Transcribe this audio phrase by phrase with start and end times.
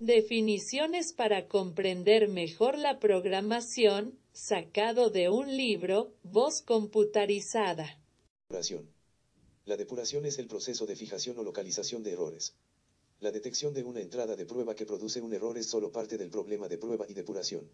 [0.00, 8.00] Definiciones para comprender mejor la programación, sacado de un libro, voz computarizada.
[8.48, 8.88] Depuración.
[9.66, 12.54] La depuración es el proceso de fijación o localización de errores.
[13.20, 16.30] La detección de una entrada de prueba que produce un error es solo parte del
[16.30, 17.68] problema de prueba y depuración.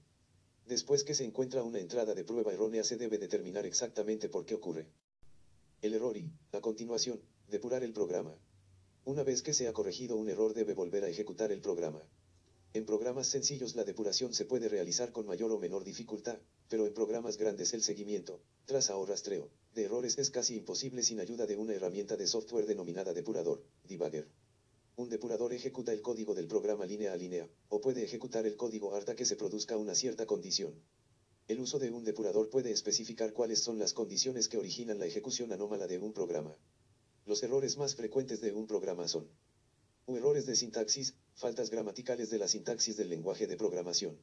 [0.67, 4.57] Después que se encuentra una entrada de prueba errónea se debe determinar exactamente por qué
[4.57, 4.89] ocurre.
[5.81, 8.37] El error y, a continuación, depurar el programa.
[9.05, 12.03] Una vez que se ha corregido un error debe volver a ejecutar el programa.
[12.77, 16.39] En programas sencillos la depuración se puede realizar con mayor o menor dificultad,
[16.69, 21.19] pero en programas grandes el seguimiento, traza o rastreo, de errores es casi imposible sin
[21.19, 24.29] ayuda de una herramienta de software denominada depurador, debugger.
[24.97, 28.95] Un depurador ejecuta el código del programa línea a línea, o puede ejecutar el código
[28.95, 30.75] hasta que se produzca una cierta condición.
[31.49, 35.51] El uso de un depurador puede especificar cuáles son las condiciones que originan la ejecución
[35.51, 36.55] anómala de un programa.
[37.25, 39.31] Los errores más frecuentes de un programa son
[40.09, 44.17] U errores de sintaxis, faltas gramaticales de la sintaxis del lenguaje de programación.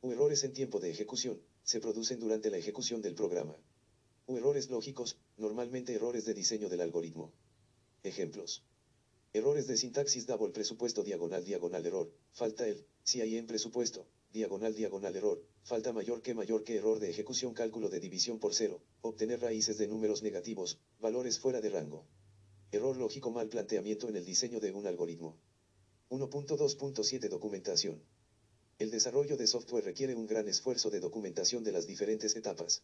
[0.00, 3.56] U errores en tiempo de ejecución, se producen durante la ejecución del programa.
[4.28, 7.32] U errores lógicos, normalmente errores de diseño del algoritmo.
[8.04, 8.62] Ejemplos.
[9.32, 14.72] Errores de sintaxis double presupuesto diagonal diagonal error, falta el, si hay en presupuesto, diagonal
[14.76, 18.80] diagonal error, falta mayor que mayor que error de ejecución cálculo de división por cero,
[19.00, 22.06] obtener raíces de números negativos, valores fuera de rango.
[22.70, 25.38] Error lógico mal planteamiento en el diseño de un algoritmo.
[26.10, 28.02] 1.2.7 Documentación.
[28.78, 32.82] El desarrollo de software requiere un gran esfuerzo de documentación de las diferentes etapas.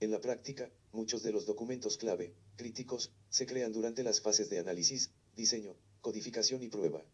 [0.00, 4.58] En la práctica, muchos de los documentos clave, críticos, se crean durante las fases de
[4.58, 7.04] análisis, diseño, codificación y prueba.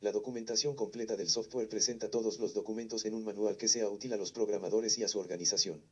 [0.00, 4.12] La documentación completa del software presenta todos los documentos en un manual que sea útil
[4.12, 5.82] a los programadores y a su organización.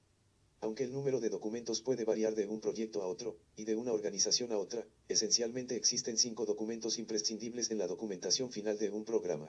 [0.60, 3.92] Aunque el número de documentos puede variar de un proyecto a otro, y de una
[3.92, 9.48] organización a otra, esencialmente existen cinco documentos imprescindibles en la documentación final de un programa.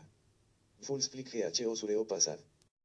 [0.81, 2.05] Fullsplit GHO Sureo.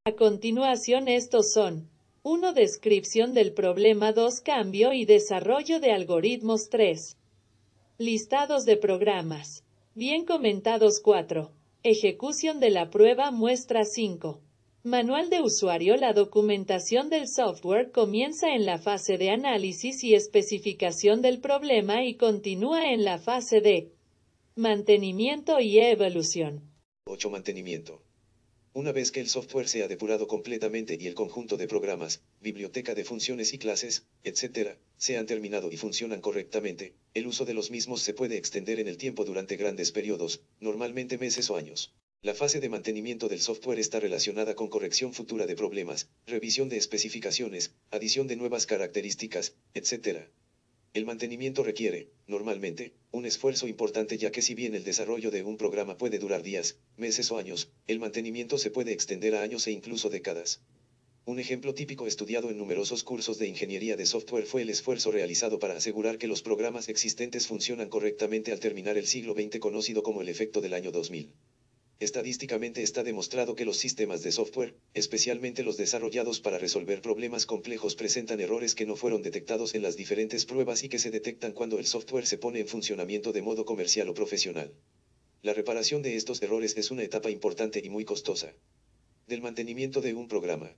[0.04, 1.90] A continuación estos son
[2.22, 2.52] 1.
[2.52, 4.40] Descripción del problema 2.
[4.40, 7.16] Cambio y desarrollo de algoritmos 3.
[7.98, 9.64] Listados de programas.
[9.94, 11.50] Bien comentados 4.
[11.82, 14.40] Ejecución de la prueba muestra 5.
[14.84, 21.22] Manual de usuario La documentación del software comienza en la fase de análisis y especificación
[21.22, 23.92] del problema y continúa en la fase de
[24.56, 26.68] mantenimiento y evolución.
[27.04, 27.30] 8.
[27.30, 28.02] Mantenimiento.
[28.72, 32.96] Una vez que el software se ha depurado completamente y el conjunto de programas, biblioteca
[32.96, 37.70] de funciones y clases, etc., se han terminado y funcionan correctamente, el uso de los
[37.70, 41.92] mismos se puede extender en el tiempo durante grandes periodos, normalmente meses o años.
[42.24, 46.76] La fase de mantenimiento del software está relacionada con corrección futura de problemas, revisión de
[46.76, 50.28] especificaciones, adición de nuevas características, etc.
[50.94, 55.56] El mantenimiento requiere, normalmente, un esfuerzo importante ya que si bien el desarrollo de un
[55.56, 59.72] programa puede durar días, meses o años, el mantenimiento se puede extender a años e
[59.72, 60.60] incluso décadas.
[61.24, 65.58] Un ejemplo típico estudiado en numerosos cursos de ingeniería de software fue el esfuerzo realizado
[65.58, 70.22] para asegurar que los programas existentes funcionan correctamente al terminar el siglo XX conocido como
[70.22, 71.32] el efecto del año 2000.
[72.02, 77.94] Estadísticamente está demostrado que los sistemas de software, especialmente los desarrollados para resolver problemas complejos,
[77.94, 81.78] presentan errores que no fueron detectados en las diferentes pruebas y que se detectan cuando
[81.78, 84.74] el software se pone en funcionamiento de modo comercial o profesional.
[85.42, 88.52] La reparación de estos errores es una etapa importante y muy costosa.
[89.28, 90.74] Del mantenimiento de un programa.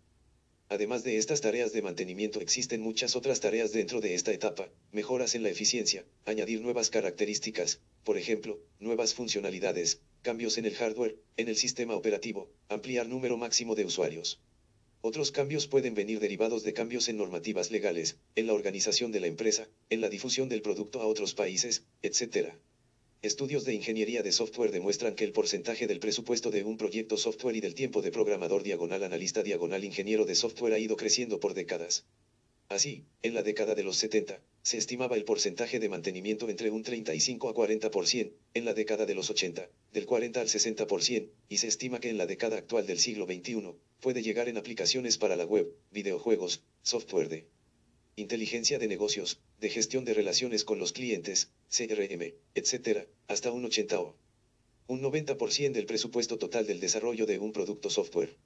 [0.69, 5.35] Además de estas tareas de mantenimiento existen muchas otras tareas dentro de esta etapa, mejoras
[5.35, 11.49] en la eficiencia, añadir nuevas características, por ejemplo, nuevas funcionalidades, cambios en el hardware, en
[11.49, 14.41] el sistema operativo, ampliar número máximo de usuarios.
[15.03, 19.27] Otros cambios pueden venir derivados de cambios en normativas legales, en la organización de la
[19.27, 22.55] empresa, en la difusión del producto a otros países, etc.
[23.21, 27.57] Estudios de ingeniería de software demuestran que el porcentaje del presupuesto de un proyecto software
[27.57, 31.53] y del tiempo de programador diagonal analista diagonal ingeniero de software ha ido creciendo por
[31.53, 32.07] décadas.
[32.75, 36.83] Así, en la década de los 70, se estimaba el porcentaje de mantenimiento entre un
[36.83, 41.69] 35 a 40%, en la década de los 80, del 40 al 60%, y se
[41.69, 45.45] estima que en la década actual del siglo XXI, puede llegar en aplicaciones para la
[45.45, 47.47] web, videojuegos, software de
[48.17, 54.01] inteligencia de negocios, de gestión de relaciones con los clientes, CRM, etc., hasta un 80
[54.01, 54.17] o
[54.89, 58.37] un 90% del presupuesto total del desarrollo de un producto software.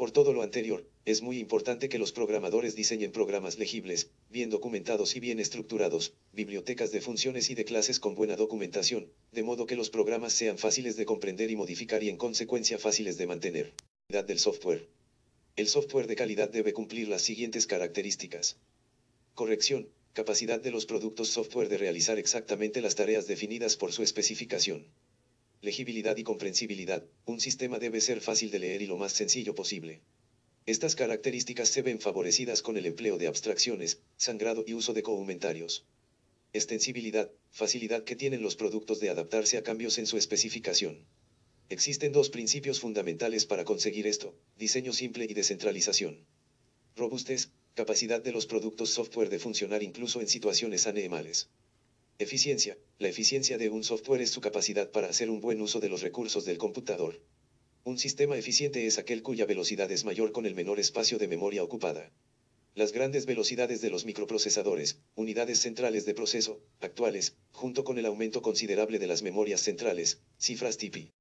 [0.00, 5.14] Por todo lo anterior, es muy importante que los programadores diseñen programas legibles, bien documentados
[5.14, 9.76] y bien estructurados, bibliotecas de funciones y de clases con buena documentación, de modo que
[9.76, 13.74] los programas sean fáciles de comprender y modificar y en consecuencia fáciles de mantener.
[14.08, 14.88] Calidad del software.
[15.56, 18.56] El software de calidad debe cumplir las siguientes características.
[19.34, 24.86] Corrección, capacidad de los productos software de realizar exactamente las tareas definidas por su especificación.
[25.62, 27.04] Legibilidad y comprensibilidad.
[27.26, 30.00] Un sistema debe ser fácil de leer y lo más sencillo posible.
[30.64, 35.84] Estas características se ven favorecidas con el empleo de abstracciones, sangrado y uso de comentarios.
[36.54, 41.06] Extensibilidad, facilidad que tienen los productos de adaptarse a cambios en su especificación.
[41.68, 46.24] Existen dos principios fundamentales para conseguir esto, diseño simple y descentralización.
[46.96, 51.50] Robustez, capacidad de los productos software de funcionar incluso en situaciones anemales.
[52.20, 55.88] Eficiencia, la eficiencia de un software es su capacidad para hacer un buen uso de
[55.88, 57.18] los recursos del computador.
[57.82, 61.64] Un sistema eficiente es aquel cuya velocidad es mayor con el menor espacio de memoria
[61.64, 62.12] ocupada.
[62.74, 68.42] Las grandes velocidades de los microprocesadores, unidades centrales de proceso, actuales, junto con el aumento
[68.42, 71.12] considerable de las memorias centrales, cifras TIPI.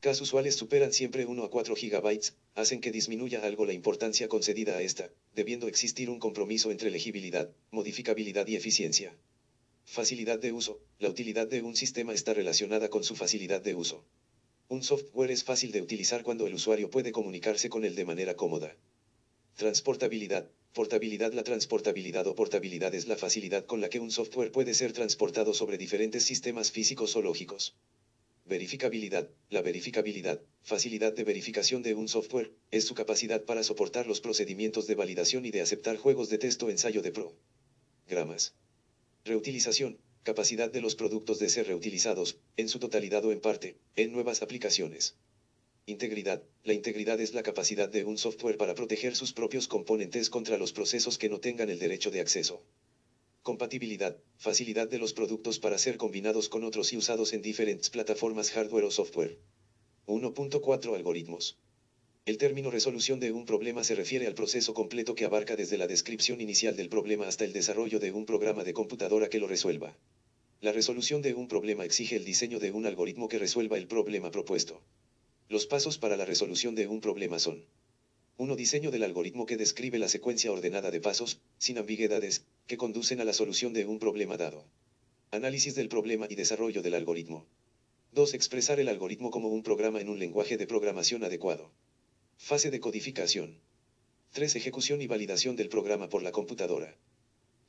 [0.00, 2.20] Cas usuales superan siempre 1 a 4 GB,
[2.56, 7.50] hacen que disminuya algo la importancia concedida a esta, debiendo existir un compromiso entre legibilidad,
[7.70, 9.16] modificabilidad y eficiencia.
[9.84, 10.80] Facilidad de uso.
[10.98, 14.04] La utilidad de un sistema está relacionada con su facilidad de uso.
[14.68, 18.34] Un software es fácil de utilizar cuando el usuario puede comunicarse con él de manera
[18.34, 18.76] cómoda.
[19.56, 20.46] Transportabilidad.
[20.72, 24.94] Portabilidad La transportabilidad o portabilidad es la facilidad con la que un software puede ser
[24.94, 27.74] transportado sobre diferentes sistemas físicos o lógicos.
[28.46, 29.26] Verificabilidad.
[29.50, 34.86] La verificabilidad, facilidad de verificación de un software, es su capacidad para soportar los procedimientos
[34.86, 37.34] de validación y de aceptar juegos de texto ensayo de pro.
[39.24, 40.00] Reutilización.
[40.24, 44.42] Capacidad de los productos de ser reutilizados, en su totalidad o en parte, en nuevas
[44.42, 45.14] aplicaciones.
[45.86, 46.42] Integridad.
[46.64, 50.72] La integridad es la capacidad de un software para proteger sus propios componentes contra los
[50.72, 52.64] procesos que no tengan el derecho de acceso.
[53.42, 54.16] Compatibilidad.
[54.38, 58.84] Facilidad de los productos para ser combinados con otros y usados en diferentes plataformas hardware
[58.84, 59.38] o software.
[60.06, 61.56] 1.4 Algoritmos.
[62.24, 65.88] El término resolución de un problema se refiere al proceso completo que abarca desde la
[65.88, 69.98] descripción inicial del problema hasta el desarrollo de un programa de computadora que lo resuelva.
[70.60, 74.30] La resolución de un problema exige el diseño de un algoritmo que resuelva el problema
[74.30, 74.80] propuesto.
[75.48, 77.64] Los pasos para la resolución de un problema son
[78.36, 78.54] 1.
[78.54, 83.24] Diseño del algoritmo que describe la secuencia ordenada de pasos, sin ambigüedades, que conducen a
[83.24, 84.64] la solución de un problema dado.
[85.32, 87.46] Análisis del problema y desarrollo del algoritmo.
[88.12, 88.34] 2.
[88.34, 91.72] Expresar el algoritmo como un programa en un lenguaje de programación adecuado.
[92.44, 93.60] Fase de codificación.
[94.32, 94.56] 3.
[94.56, 96.98] Ejecución y validación del programa por la computadora.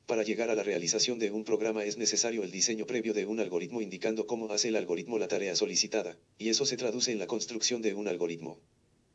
[0.08, 3.40] Para llegar a la realización de un programa es necesario el diseño previo de un
[3.40, 7.28] algoritmo indicando cómo hace el algoritmo la tarea solicitada, y eso se traduce en la
[7.28, 8.60] construcción de un algoritmo.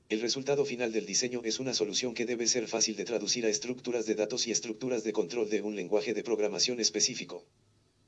[0.08, 3.48] El resultado final del diseño es una solución que debe ser fácil de traducir a
[3.48, 7.44] estructuras de datos y estructuras de control de un lenguaje de programación específico.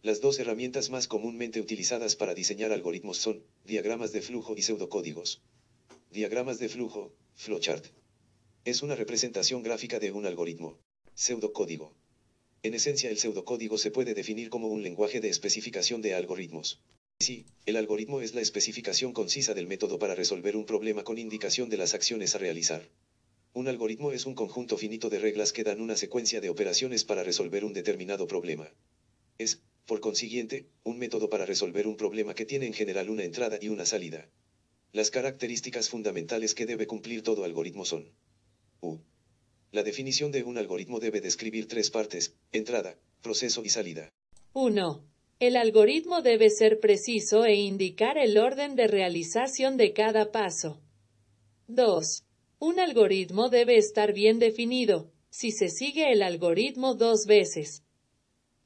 [0.03, 5.43] Las dos herramientas más comúnmente utilizadas para diseñar algoritmos son diagramas de flujo y pseudocódigos.
[6.13, 7.87] Diagramas de flujo, flowchart.
[8.65, 10.77] Es una representación gráfica de un algoritmo.
[11.15, 11.95] Pseudocódigo.
[12.65, 16.81] En esencia el pseudocódigo se puede definir como un lenguaje de especificación de algoritmos.
[17.21, 21.69] Sí, el algoritmo es la especificación concisa del método para resolver un problema con indicación
[21.69, 22.89] de las acciones a realizar.
[23.53, 27.23] Un algoritmo es un conjunto finito de reglas que dan una secuencia de operaciones para
[27.23, 28.69] resolver un determinado problema.
[29.39, 33.61] Es, por consiguiente, un método para resolver un problema que tiene en general una entrada
[33.63, 34.29] y una salida.
[34.93, 38.13] Las características fundamentales que debe cumplir todo algoritmo son
[38.81, 38.99] U.
[39.71, 44.11] La definición de un algoritmo debe describir tres partes, entrada, proceso y salida.
[44.53, 45.05] 1.
[45.39, 50.81] El algoritmo debe ser preciso e indicar el orden de realización de cada paso.
[51.69, 52.25] 2.
[52.59, 55.13] Un algoritmo debe estar bien definido.
[55.31, 57.85] Si se sigue el algoritmo dos veces,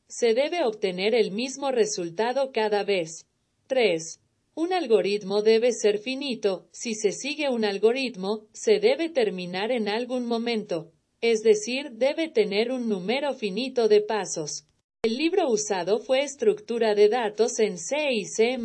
[0.08, 3.26] se debe obtener el mismo resultado cada vez.
[3.66, 4.20] 3.
[4.54, 6.68] Un algoritmo debe ser finito.
[6.73, 10.92] Si se sigue un algoritmo, se debe terminar en algún momento
[11.25, 14.66] es decir, debe tener un número finito de pasos.
[15.02, 18.58] El libro usado fue Estructura de datos en C y C++.